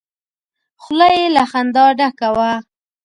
خوله 0.81 1.07
يې 1.17 1.25
له 1.35 1.43
خندا 1.51 1.85
ډکه 1.97 2.29
وه! 2.37 2.51